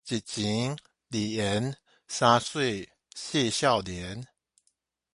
[0.03, 0.07] 一錢、二
[1.35, 4.27] 緣、三媠、四少年